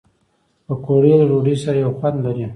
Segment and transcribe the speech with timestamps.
[0.65, 2.45] پکورې له ډوډۍ سره یو خوند لري